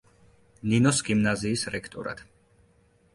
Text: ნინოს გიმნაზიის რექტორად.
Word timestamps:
ნინოს 0.71 1.01
გიმნაზიის 1.09 1.65
რექტორად. 1.75 2.25